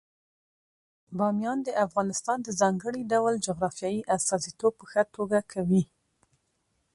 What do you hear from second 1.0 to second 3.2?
بامیان د افغانستان د ځانګړي